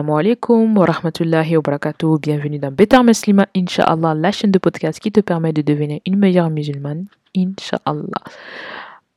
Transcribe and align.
Assalamu 0.00 0.18
alaikum 0.18 0.78
wa 0.78 0.86
rahmatullahi 0.86 1.58
wa. 1.58 2.18
Bienvenue 2.18 2.58
dans 2.58 2.70
Better 2.74 3.02
Muslima, 3.02 3.46
Inch'Allah, 3.54 4.14
la 4.14 4.32
chaîne 4.32 4.50
de 4.50 4.58
podcast 4.58 4.98
qui 4.98 5.12
te 5.12 5.20
permet 5.20 5.52
de 5.52 5.60
devenir 5.60 6.00
une 6.06 6.16
meilleure 6.16 6.48
musulmane, 6.48 7.04
Inch'Allah. 7.36 8.24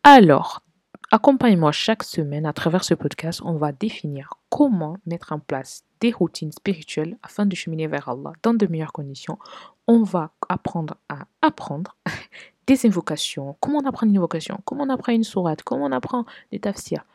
Alors, 0.03 0.61
accompagne-moi 1.09 1.71
chaque 1.71 2.03
semaine 2.03 2.45
à 2.45 2.51
travers 2.51 2.83
ce 2.83 2.95
podcast. 2.95 3.41
On 3.45 3.53
va 3.53 3.71
définir 3.71 4.33
comment 4.49 4.97
mettre 5.05 5.31
en 5.31 5.39
place 5.39 5.85
des 6.01 6.11
routines 6.11 6.51
spirituelles 6.51 7.15
afin 7.23 7.45
de 7.45 7.55
cheminer 7.55 7.87
vers 7.87 8.09
Allah 8.09 8.33
dans 8.43 8.53
de 8.53 8.67
meilleures 8.67 8.91
conditions. 8.91 9.39
On 9.87 10.03
va 10.03 10.31
apprendre 10.49 10.97
à 11.07 11.19
apprendre 11.41 11.95
des 12.67 12.85
invocations, 12.85 13.55
comment 13.61 13.79
on 13.81 13.87
apprend 13.87 14.05
une 14.05 14.17
invocation, 14.17 14.59
comment 14.65 14.83
on 14.83 14.89
apprend 14.89 15.13
une 15.13 15.23
sourate, 15.23 15.63
comment 15.63 15.85
on 15.85 15.93
apprend 15.93 16.25
des 16.51 16.59
tafsirs? 16.59 17.05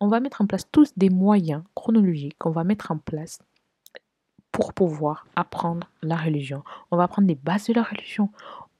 On 0.00 0.08
va 0.08 0.20
mettre 0.20 0.40
en 0.40 0.46
place 0.46 0.68
tous 0.70 0.92
des 0.96 1.10
moyens 1.10 1.62
chronologiques 1.74 2.36
qu'on 2.38 2.50
va 2.50 2.64
mettre 2.64 2.90
en 2.90 2.98
place 2.98 3.38
pour 4.50 4.72
pouvoir 4.72 5.26
apprendre 5.36 5.88
la 6.02 6.16
religion. 6.16 6.64
On 6.90 6.96
va 6.96 7.04
apprendre 7.04 7.28
les 7.28 7.34
bases 7.34 7.66
de 7.66 7.74
la 7.74 7.82
religion. 7.82 8.30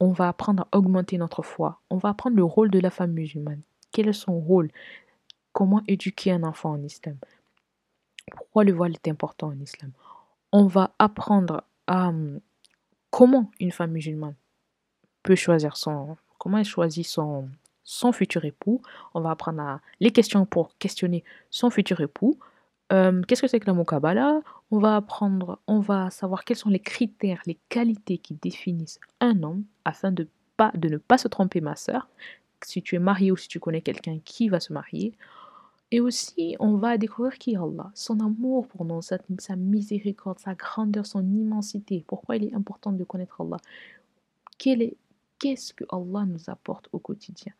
On 0.01 0.13
va 0.13 0.29
apprendre 0.29 0.67
à 0.73 0.77
augmenter 0.77 1.19
notre 1.19 1.43
foi. 1.43 1.81
On 1.91 1.99
va 1.99 2.11
apprendre 2.11 2.37
le 2.37 2.45
rôle 2.45 2.71
de 2.71 2.81
la 2.81 2.91
femme 2.91 3.13
musulmane. 3.13 3.63
Quel 3.93 4.09
est 4.09 4.13
son 4.13 4.39
rôle? 4.41 4.71
Comment 5.53 5.83
éduquer 5.87 6.33
un 6.33 6.43
enfant 6.43 6.71
en 6.71 6.83
islam? 6.83 7.17
Pourquoi 8.33 8.65
le 8.65 8.73
voile 8.73 8.95
est 8.95 9.09
important 9.09 9.49
en 9.49 9.61
islam? 9.61 9.93
On 10.53 10.67
va 10.67 10.95
apprendre 10.99 11.65
hum, 11.89 12.41
comment 13.11 13.51
une 13.61 13.73
femme 13.73 13.93
musulmane 13.93 14.35
peut 15.23 15.37
choisir 15.37 15.77
son 15.77 16.17
comment 16.39 16.59
elle 16.59 16.65
choisit 16.65 17.07
son 17.07 17.51
son 17.85 18.13
futur 18.13 18.45
époux. 18.45 18.83
On 19.15 19.21
va 19.21 19.31
apprendre 19.31 19.81
les 20.01 20.11
questions 20.11 20.47
pour 20.47 20.77
questionner 20.79 21.25
son 21.51 21.71
futur 21.71 22.01
époux. 22.01 22.39
Euh, 22.93 23.23
qu'est-ce 23.23 23.43
que 23.43 23.49
c'est 23.49 23.61
que 23.61 23.67
la 23.67 23.75
Mukabala 23.75 24.41
On 24.71 24.79
va 24.79 24.97
apprendre, 24.97 25.61
on 25.67 25.79
va 25.81 26.11
savoir 26.11 26.45
quels 26.45 26.57
sont 26.57 26.71
les 26.71 26.81
critères, 26.81 27.41
les 27.47 27.59
qualités 27.69 28.19
qui 28.19 28.35
définissent 28.35 28.99
un 29.21 29.43
homme 29.43 29.65
afin 29.85 30.11
de, 30.11 30.29
pas, 30.57 30.73
de 30.75 30.89
ne 30.89 30.97
pas 30.97 31.19
se 31.19 31.29
tromper, 31.29 31.61
ma 31.61 31.77
soeur. 31.77 32.09
Si 32.63 32.83
tu 32.83 32.97
es 32.97 32.99
marié 32.99 33.31
ou 33.31 33.37
si 33.37 33.49
tu 33.49 33.61
connais 33.61 33.81
quelqu'un 33.81 34.19
qui 34.25 34.49
va 34.49 34.61
se 34.61 34.73
marier. 34.73 35.15
Et 35.93 36.01
aussi, 36.01 36.57
on 36.61 36.77
va 36.77 36.99
découvrir 36.99 37.37
qui 37.39 37.53
est 37.53 37.57
Allah, 37.57 37.91
son 37.95 38.21
amour 38.21 38.69
pour 38.69 38.85
nous, 38.85 39.03
sa, 39.03 39.19
sa 39.39 39.57
miséricorde, 39.57 40.39
sa 40.39 40.55
grandeur, 40.55 41.05
son 41.05 41.23
immensité. 41.23 42.05
Pourquoi 42.07 42.37
il 42.37 42.45
est 42.45 42.55
important 42.55 42.93
de 42.93 43.03
connaître 43.03 43.41
Allah? 43.41 43.57
Qu'est-ce 44.59 45.73
que 45.75 45.85
Allah 45.91 46.27
nous 46.27 46.49
apporte 46.49 46.89
au 46.93 46.99
quotidien? 46.99 47.53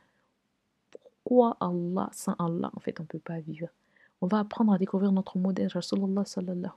Pourquoi 1.31 1.57
Allah, 1.61 2.09
sans 2.13 2.35
Allah, 2.41 2.73
en 2.75 2.81
fait, 2.81 2.99
on 2.99 3.05
ne 3.05 3.09
peut 3.09 3.21
pas 3.21 3.39
vivre. 3.39 3.69
On 4.21 4.27
va 4.27 4.41
apprendre 4.41 4.73
à 4.73 4.79
découvrir 4.79 5.13
notre 5.13 5.39
modèle, 5.39 5.71
sallallahu 5.71 6.25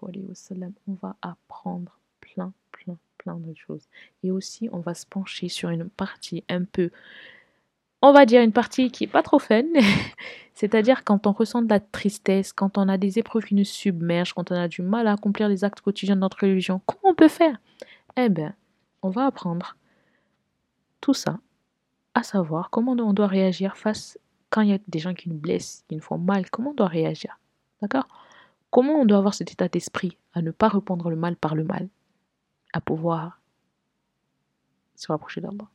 alayhi 0.08 0.28
wa. 0.28 0.68
On 0.88 0.94
va 0.94 1.16
apprendre 1.23 1.98
plein, 2.22 2.54
plein, 2.72 2.96
plein 3.18 3.38
de 3.38 3.56
choses. 3.56 3.88
Et 4.22 4.30
aussi, 4.30 4.70
on 4.72 4.80
va 4.80 4.94
se 4.94 5.08
pencher 5.08 5.50
sur 5.50 5.70
une 5.70 5.90
partie 5.90 6.44
un 6.50 6.66
peu, 6.66 6.92
on 8.04 8.14
va 8.14 8.28
dire 8.28 8.44
une 8.44 8.52
partie 8.52 8.92
qui 8.92 9.06
est 9.06 9.08
pas 9.08 9.24
trop 9.24 9.40
fun. 9.40 9.64
C'est-à-dire 10.54 11.04
quand 11.04 11.26
on 11.26 11.31
ressent 11.31 11.64
de 11.64 11.70
la 11.70 11.80
tristesse, 11.80 12.54
quand 12.54 12.78
on 12.78 12.88
a 12.90 13.00
des 13.00 13.18
épreuves 13.18 13.46
qui 13.46 13.56
nous 13.56 13.66
submergent, 13.66 14.34
quand 14.34 14.52
on 14.52 14.56
a 14.56 14.68
du 14.68 14.84
mal 14.84 15.08
à 15.08 15.14
accomplir 15.14 15.50
les 15.50 15.64
actes 15.64 15.81
quotidiens 15.81 16.16
de 16.16 16.22
notre 16.22 16.42
religion, 16.42 16.80
comment 16.86 17.14
on 17.14 17.16
peut 17.16 17.28
faire? 17.28 17.58
Eh 18.18 18.30
bien, 18.30 18.54
on 19.02 19.09
va 19.09 19.26
apprendre 19.26 19.76
tout 21.02 21.16
ça, 21.16 21.40
à 22.14 22.22
savoir 22.22 22.70
comment 22.70 22.92
on 22.92 23.14
doit 23.14 23.26
réagir 23.26 23.78
face 23.78 24.20
quand 24.54 24.62
il 24.62 24.70
y 24.70 24.73
a 24.73 24.78
des 24.88 25.00
gens 25.00 25.16
qui 25.16 25.30
nous 25.30 25.36
blessent, 25.36 25.84
qui 25.90 25.96
nous 25.96 26.02
font 26.02 26.20
mal, 26.20 26.48
comment 26.52 26.70
on 26.70 26.73
doit 26.76 26.88
réagir 26.88 27.40
D'accord? 27.82 28.08
Comment 28.70 29.02
on 29.02 29.06
doit 29.06 29.18
avoir 29.18 29.34
cet 29.34 29.52
état 29.52 29.68
d'esprit 29.68 30.16
à 30.34 30.44
ne 30.44 30.52
pas 30.52 30.68
répondre 30.68 31.09
le 31.09 31.16
mal 31.16 31.36
par 31.36 31.56
le 31.56 31.64
mal, 31.64 31.90
à 32.72 32.80
pouvoir 32.80 33.40
se 34.96 35.12
rapprocher 35.12 35.42
d'Allah, 35.42 35.66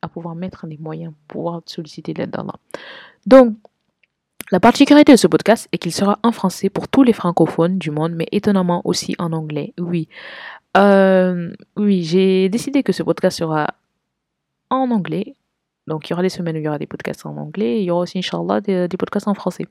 à 0.00 0.08
pouvoir 0.08 0.34
mettre 0.34 0.66
des 0.66 0.78
moyens 0.78 1.12
pour 1.28 1.42
pouvoir 1.42 1.62
solliciter 1.66 2.14
l'aide 2.14 2.30
d'Allah. 2.30 2.54
Donc, 3.26 3.58
la 4.50 4.60
particularité 4.60 5.12
de 5.12 5.18
ce 5.18 5.26
podcast 5.26 5.68
est 5.70 5.76
qu'il 5.76 5.92
sera 5.92 6.18
en 6.22 6.32
français 6.32 6.70
pour 6.70 6.88
tous 6.88 7.02
les 7.02 7.12
francophones 7.12 7.78
du 7.78 7.90
monde, 7.90 8.14
mais 8.14 8.28
étonnamment 8.32 8.80
aussi 8.86 9.14
en 9.18 9.34
anglais. 9.34 9.74
Oui, 9.78 10.08
euh, 10.78 11.52
oui, 11.76 12.02
j'ai 12.02 12.48
décidé 12.48 12.82
que 12.82 12.92
ce 12.92 13.02
podcast 13.02 13.36
sera 13.36 13.74
en 14.70 14.90
anglais 14.90 15.34
donc, 15.92 16.08
il 16.08 16.12
y 16.12 16.14
aura 16.14 16.22
des 16.22 16.30
semaines 16.30 16.56
où 16.56 16.58
il 16.58 16.64
y 16.64 16.68
aura 16.68 16.78
des 16.78 16.86
podcasts 16.86 17.26
en 17.26 17.36
anglais 17.36 17.76
et 17.76 17.80
il 17.80 17.84
y 17.84 17.90
aura 17.90 18.04
aussi, 18.04 18.16
Inch'Allah, 18.16 18.62
des, 18.62 18.88
podcasts 18.98 19.28
en 19.28 19.34
français. 19.34 19.66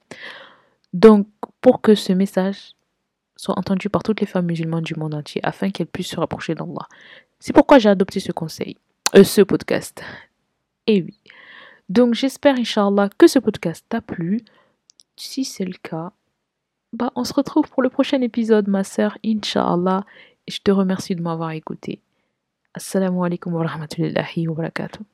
Donc, 0.94 1.26
pour 1.62 1.82
que 1.82 1.96
ce 1.96 2.14
message 2.14 2.76
soit 3.36 3.58
entendu 3.58 3.90
par 3.90 4.04
toutes 4.04 4.22
les 4.22 4.28
femmes 4.28 4.46
musulmanes 4.46 4.84
du 4.84 4.94
monde 4.94 5.16
entier 5.16 5.42
afin 5.44 5.72
qu'elles 5.72 5.88
puissent 5.88 6.12
se 6.12 6.20
rapprocher 6.20 6.54
d'Allah. 6.54 6.88
C'est 7.40 7.54
pourquoi 7.54 7.80
j'ai 7.80 7.90
adopté 7.90 8.20
ce 8.20 8.32
conseil, 8.32 8.78
euh, 9.16 9.24
ce 9.24 9.42
podcast. 9.42 10.04
Et 10.86 11.02
oui. 11.02 11.18
Donc 11.90 12.14
j'espère, 12.14 12.56
Inch'Allah, 12.56 13.10
que 13.18 13.26
ce 13.26 13.40
podcast 13.40 13.84
t'a 13.90 14.00
plu. 14.00 14.42
Si 15.16 15.44
c'est 15.44 15.66
le 15.66 15.74
cas, 15.82 16.12
bah, 16.94 17.12
on 17.16 17.24
se 17.24 17.34
retrouve 17.34 17.68
pour 17.68 17.82
le 17.82 17.90
prochain 17.90 18.22
épisode, 18.22 18.68
ma 18.68 18.84
sœur, 18.84 19.18
Inch'Allah. 19.26 20.06
Et 20.46 20.52
je 20.52 20.62
te 20.62 20.70
remercie 20.70 21.16
de 21.16 21.24
m'avoir 21.24 21.50
écouté. 21.50 22.00
Assalamu 22.76 23.26
alaikum 23.26 23.56
wa 23.56 23.66
rahmatullahi 23.66 24.48
wa 24.48 24.54
barakatuh. 24.54 25.02